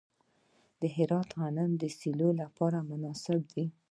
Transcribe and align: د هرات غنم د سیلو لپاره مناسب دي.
د 0.79 0.81
هرات 0.95 1.29
غنم 1.39 1.71
د 1.81 1.83
سیلو 1.99 2.29
لپاره 2.41 2.77
مناسب 2.89 3.41
دي. 3.53 3.65